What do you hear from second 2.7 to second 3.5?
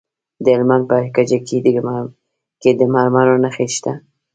د مرمرو